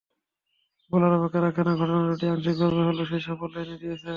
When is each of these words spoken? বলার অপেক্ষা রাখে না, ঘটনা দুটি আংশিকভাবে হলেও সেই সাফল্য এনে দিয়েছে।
বলার 0.91 1.11
অপেক্ষা 1.17 1.39
রাখে 1.41 1.61
না, 1.63 1.71
ঘটনা 1.75 2.01
দুটি 2.07 2.25
আংশিকভাবে 2.27 2.81
হলেও 2.87 3.05
সেই 3.05 3.21
সাফল্য 3.21 3.55
এনে 3.59 3.77
দিয়েছে। 3.77 4.09